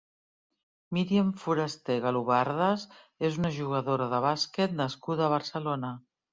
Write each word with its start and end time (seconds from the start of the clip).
Miriam 0.97 1.29
Forasté 1.41 1.99
Galobardes 2.07 2.87
és 3.31 3.39
una 3.43 3.53
jugadora 3.61 4.11
de 4.17 4.25
bàsquet 4.27 4.77
nascuda 4.83 5.29
a 5.29 5.33
Barcelona. 5.39 5.97